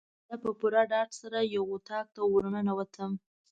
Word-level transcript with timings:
زه 0.27 0.35
په 0.43 0.49
پوره 0.59 0.81
ډاډ 0.91 1.09
سره 1.21 1.39
یو 1.55 1.63
اطاق 1.75 2.07
ته 2.15 2.21
ورننوتم. 2.33 3.11